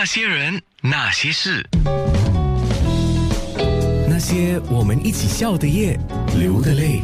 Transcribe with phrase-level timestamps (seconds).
[0.00, 1.68] 那些人，那些事，
[4.08, 5.98] 那些我们一起笑的夜，
[6.38, 7.00] 流的泪。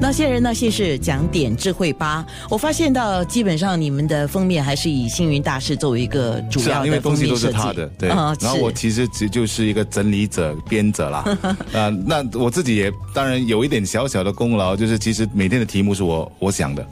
[0.00, 2.26] 那些人那些事，讲点智慧吧。
[2.50, 7.56] 我发现到基本上你们的封面还是以星云大师作为一个主是啊，因要的为东西都封面设计。
[7.56, 8.08] 是他的，对。
[8.10, 11.24] 啊然后我是其实只就是一个整理者、编者啦。
[11.72, 16.84] 啊，那我自己也当然有一点小小的功劳，就是其实每天的题目是我我想的。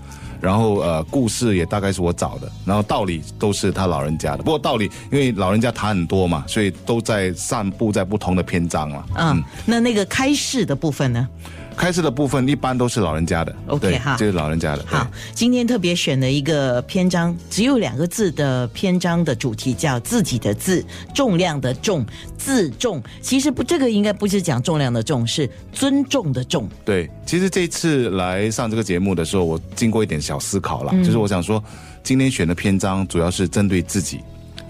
[0.43, 4.43] 然后呃，故事也大概是我找的，然后道理都是他老人家的。
[4.43, 9.07] 不过道理，因为老人家谈很多嘛，所以都在散布在不同的篇章了。
[9.17, 11.29] 嗯，那那个开示的部分呢？
[11.77, 14.85] 开始的部分一般都是老人家的 OK，对哈就是老人家的。
[14.87, 22.05] 好，今天特别选了一个篇章，只有两个字的篇章的主题叫“自己的字”，重量的重，
[22.37, 23.03] 自重。
[23.21, 26.69] 其实不，这个应该不是讲重量的重，是尊重的重。
[26.85, 31.63] 对，其实这次来上这个节目的时候，我经过一点小思考了，就是我想说，
[32.03, 34.21] 今天选的篇章主要是针对自己，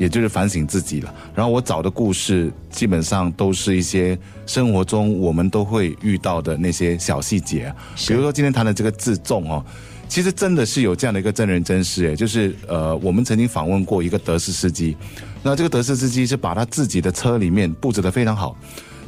[0.03, 1.15] 也就是反省自己了。
[1.33, 7.77] 然后我找的故事基本上都是一些生活中我们都会遇到的那些小细节啊，
[8.09, 9.65] 比如说今天谈的这个自重哦。
[10.09, 14.95] 其实真的是有这样的一个真人真事，诶，就是呃，我们曾经访问过一个德式司机，
[15.43, 18.55] 那这个德式司机是把他自己的车里面布置的非常好，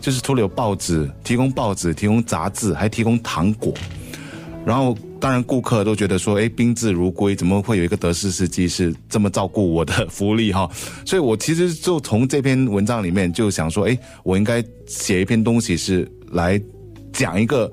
[0.01, 3.75] 就是除了有报纸，提供报纸，提供杂志，还提供糖果。
[4.67, 10.71] 然后，当然顾客都觉得说，哎，宾至如归，怎么会有一个德士司机是这么照顾我的福利哈？
[11.05, 16.61] 所以我其实就从这篇文章里面就想说，哎，我应该写一篇东西是来
[17.13, 17.71] 讲一个。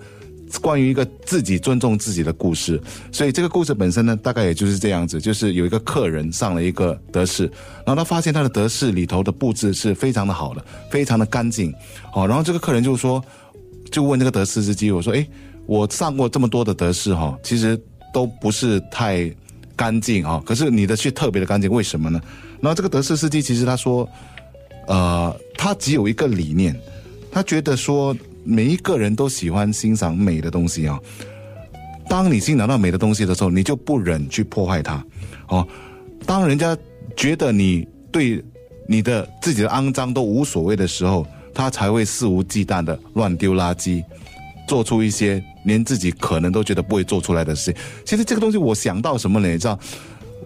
[0.59, 2.78] 关于一个自己尊重自己的故事，
[3.09, 7.45] 所以这个故事本身呢，大概也就是这样子，就是有一个客人上了一个德士，
[7.86, 11.73] 然后他发现他的德士里头的布置是非常的好的，非常的干净，
[12.14, 13.23] 哦，然后这个客人就说，
[13.89, 15.26] 就问这个德士司机，我说，诶，
[15.66, 17.80] 我上过这么多的德士哈，其实
[18.14, 19.30] 都不是太
[19.76, 22.22] 干净哈，可是你的却特别的干净，为什么呢？
[22.59, 24.08] 然后这个德士司机其实他说，
[24.88, 26.76] 呃，他只有一个理念，
[27.32, 28.16] 他觉得说。
[28.44, 31.00] 每一个人都喜欢欣赏美的东西啊、
[32.10, 35.05] 当你欣赏到美的东西的时候，你就不忍去破坏它。
[35.48, 35.67] 哦，
[36.26, 36.76] 当人家
[37.16, 38.44] 觉得你对
[38.88, 41.23] 你的自己的肮脏都无所谓的时候，
[41.54, 44.04] 他才会肆无忌惮的乱丢垃圾，
[44.71, 47.82] 做出一些连自己可能都觉得不会做出来的事情。
[48.05, 49.52] 其实这个东西我想到什么呢？
[49.52, 49.77] 你知道，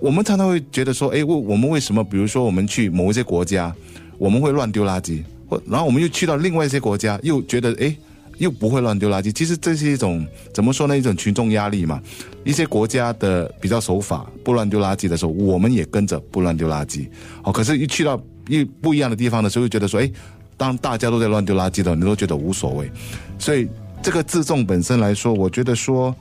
[0.01, 2.03] 我们常常会觉得说，哎，为我们为什么？
[2.03, 3.71] 比如说我们去某一些国家，
[4.17, 5.21] 我们会乱丢垃圾。
[5.47, 7.95] 或然后我们又去到另外一些国家，又觉得诶，
[8.39, 9.31] 又不会乱丢垃圾。
[9.31, 10.97] 其实这是一种怎么说呢？
[10.97, 12.01] 一种群众压力嘛。
[12.43, 17.07] 一些国家的比较守法，不乱丢垃圾的时候，我们也跟着不乱丢垃圾。
[17.43, 20.11] 哦，可是，一去到一不一样的地方的时候，又觉得说，诶，
[20.57, 22.89] 当大家都在乱丢垃圾的，你都觉得无所谓。
[23.37, 23.67] 所以，
[24.05, 26.15] 这个自重本身来说，我觉得说，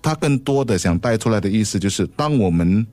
[0.00, 2.86] 他更多的想带出来的意思就是，当我们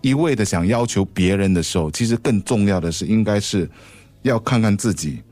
[0.00, 3.70] 一味的想要求别人的时候，其实更重要的是，应该是
[4.22, 5.22] 要看看自己。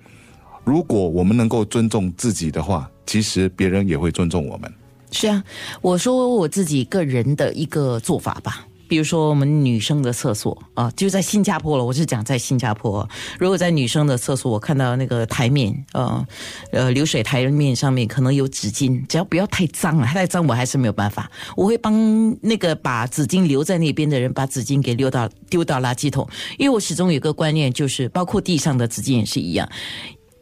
[0.64, 4.70] 如果我们能够尊重自己的话，其实别人也会尊重我们。
[5.10, 5.42] 是啊，
[5.80, 8.66] 我说我自己个人的一个做法吧。
[8.90, 11.84] 比如说，我们女生的厕所啊，就在新加坡了。
[11.84, 13.08] 我是讲在新加坡，
[13.38, 16.26] 如果在女生的厕所，我看到那个台面，呃
[16.72, 21.30] 呃，流水台面上面可能有纸巾，只要不要太脏了，太脏我还是没有办法。
[21.56, 26.28] 我会帮那个把纸巾留在那边的人，把纸巾给丢到丢到垃圾桶，
[26.58, 29.68] 因为我始终有个观念，就是包括地上的纸巾也是一样。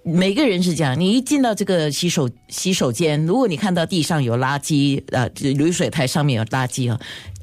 [0.04, 6.98] 每个人是这样，你一进到这个洗手洗手间，如果你看到地上有垃圾，呃，流水台上面有垃圾啊，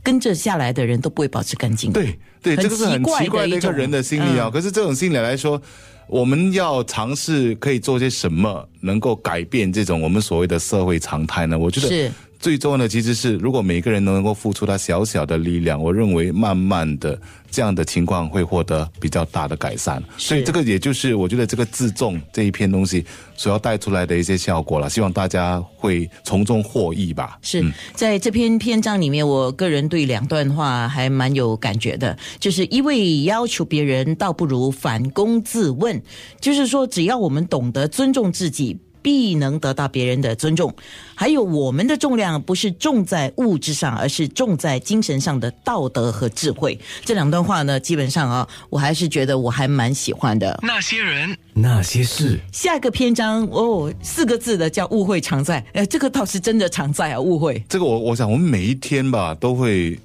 [0.06, 1.92] 跟着下来的人都不会保持干净。
[1.92, 4.48] 对对，这个是很奇怪的一个人的心理啊。
[4.48, 5.60] 嗯可是这种心理来说，
[6.08, 11.58] 我们要尝试可以做些什么，能够改变这种我们所谓的社会常态呢？
[11.58, 17.20] 我觉得是最重要的其实是，如果每个人都能够付出他小小的力量，我认为慢慢的
[17.50, 20.04] 这样的情况会获得比较大的改善。
[20.16, 23.04] 所以这个也就是我觉得这个自重这一篇东西
[23.36, 24.88] 所要带出来的一些效果了。
[24.88, 27.40] 希望大家会从中获益吧。
[27.42, 27.64] 是
[27.96, 36.02] 在这篇篇章里面，我个人对两段话还蛮有感觉的，就是一味要求别人，倒不如反躬自问。
[36.40, 38.80] 就是说，只要我们懂得尊重自己。
[39.06, 40.74] 必能得到别人的尊重，
[41.14, 46.80] 还有我们的重量不是重在物质上，而是重在精神上的道德和智慧。
[47.04, 50.60] 这两段话呢，基本上啊，我还是觉得我还蛮喜欢的。
[50.64, 57.64] 那些人，那些事，下个篇章哦，四个字的叫误会常在，呃，这个倒是真的常在啊，误会。
[57.70, 60.00] 这个我我想我们每一天吧都会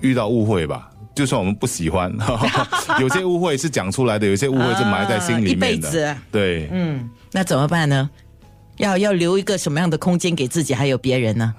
[0.00, 0.89] 遇到误会吧。
[1.14, 2.12] 就算我们不喜欢，
[3.00, 5.66] 有些误会是讲出来的，有些误会是埋在心里面的。
[5.66, 8.08] 啊一辈子对，嗯，那怎么办呢？
[8.78, 11.54] 要要留一个什么样的空间给自己还有别人呢？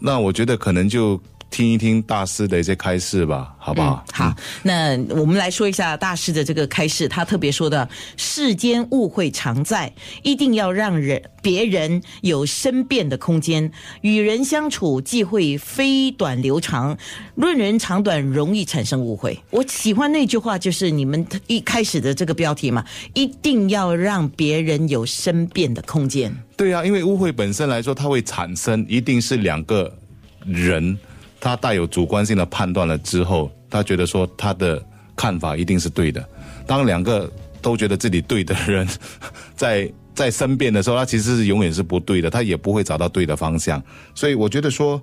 [0.00, 1.20] 那我觉得可能就
[1.50, 4.04] 听一听大师的一些开示吧，好不好？
[4.12, 13.70] 好，那我们来说一下大师的这个开示，他特别说的：世间误会常在，一定要让人别人有申辩的空间。
[14.02, 16.98] 与人相处忌讳非短流长，
[17.36, 19.38] 论人长短容易产生误会。
[19.50, 22.84] 我喜欢那句话，就是你们一开始的这个标题嘛，
[23.14, 26.34] 一定要让别人有申辩的空间。
[26.56, 29.96] 对啊，因为误会本身来说，它会产生，一定是两个
[30.44, 30.98] 人
[31.40, 34.84] 他带有主观性的判断了之后，他觉得说他的
[35.14, 36.26] 看法一定是对的。
[36.66, 37.30] 当两个
[37.62, 38.86] 都觉得自己对的人
[39.54, 43.82] 在在申辩的时候，他其实是永远是不对的，他也不会找到对的方向。
[44.14, 45.00] 所以我觉得说，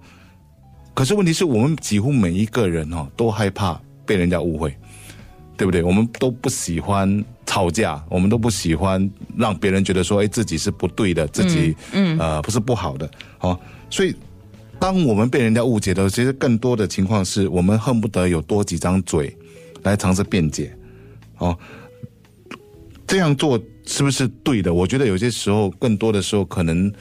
[0.94, 4.76] 可是问题是我们几乎每一个人哦，都害怕被人家误会。
[5.56, 5.84] 对不对？
[5.84, 9.08] 我们都不喜欢吵架，我们都不喜欢
[9.38, 13.10] 让别人觉得说，哎，自己是不对的，自己嗯呃不是不好的，
[13.40, 13.58] 哦，
[13.88, 14.16] 所以
[14.84, 19.34] 当我们被人家误解的时候，其实更多的情况是我们恨不得有多几张嘴
[19.82, 20.76] 来尝试辩解，
[21.38, 21.58] 哦，
[23.08, 24.74] 这样做是不是对的？
[24.74, 26.92] 我觉得有些时候，更多的时候可能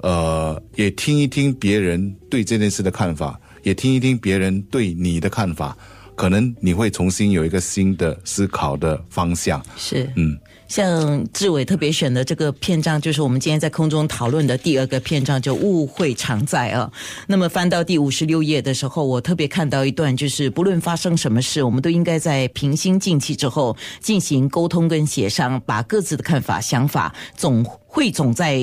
[0.00, 5.76] 呃也听一听别人对这件事的看法，也听一听别人对你的看法。
[6.14, 9.60] 可能你会重新有一个新的思考的方向。
[9.76, 10.38] 是，嗯，
[10.74, 16.90] 像志伟特别选的这个篇章，就是我们今天在空中讨论的第二个篇章，就误会常在啊。
[17.28, 28.56] 那么翻到第五十六页的时候，我特别看到一段，就是不论发生什么事，我们都应该在平心静气之后进行沟通跟协商，把各自的看法、想法总汇总在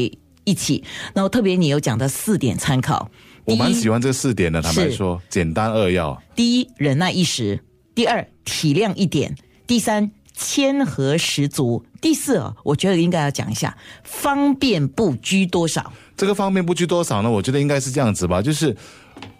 [0.43, 0.83] 一起。
[1.13, 3.09] 然后特别你有讲的四点参考。
[3.45, 6.21] 我蛮喜欢这四点的，坦白说，简单扼要。
[6.35, 7.57] 第一，忍耐一时；
[7.95, 9.31] 第二，体谅一点；
[9.65, 10.11] 第三，
[10.41, 15.93] 谦和十足；第四，我觉得应该要讲一下，方便不拘多少。
[16.17, 17.29] 这个方便不拘多少呢？
[17.29, 18.75] 我觉得应该是这样子吧，就是。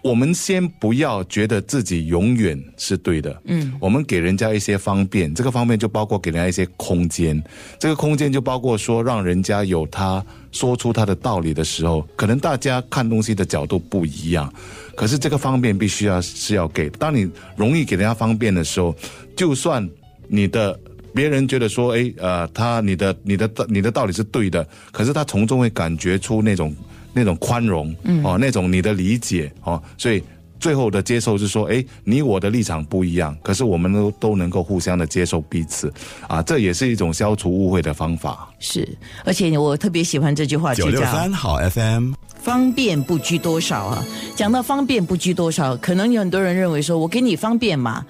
[0.00, 7.42] 我们先不要觉得自己永远是对的，嗯，我们给人家一些方便，这个方便就包括给人家一些空间，
[7.80, 14.52] 这个空间就包括说让人家有他说出他的道理的时候，可能大家看东西的角度不一样，
[14.94, 16.88] 可是这个方便必须要是要给。
[16.90, 18.94] 当你容易给人家方便的时候，
[19.34, 19.88] 就算
[20.28, 20.78] 你的
[21.14, 26.74] 别人觉得说，哎，呃，他你的你的你的道理是对的，可是他从中会感觉出那种。
[27.14, 27.94] 那种宽容，
[28.24, 30.22] 哦，那种你的理解，哦，所以
[30.58, 35.92] 最后的接受是说，哎，你我的立场不一样，可是我们都都能够互相的接受彼此，
[36.26, 38.48] 啊，这也是一种消除误会的方法。
[38.60, 38.88] 是，
[39.26, 44.02] 而且我特别喜欢这句话，九六三好 FM，方便不拘多少啊。
[44.34, 48.02] 讲到方便不拘多少，可能有很多人认为说，我给你方便嘛，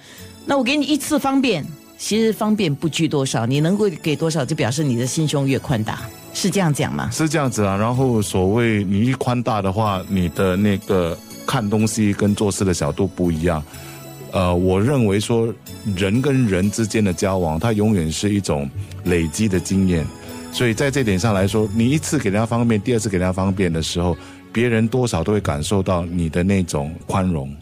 [0.46, 1.66] 那我给你一次方便，
[1.98, 6.00] 其实方便不拘多少，你能够给多少，就表示你的心胸越宽大。
[6.34, 7.08] 是这样讲吗？
[7.12, 7.76] 是这样子啊。
[7.76, 11.16] 然后所谓你一宽大的话，你的那个
[11.46, 13.62] 看东西跟做事的角度不一样。
[14.32, 15.52] 呃，我认为说
[15.94, 18.68] 人跟人之间的交往，它永远是一种
[19.04, 20.06] 累积的经验。
[20.52, 24.16] 所以在这点上来说，你一次给人家方便，第二次给人家方便的时候，
[24.50, 27.54] 别人多少都会感受到你的那种宽容。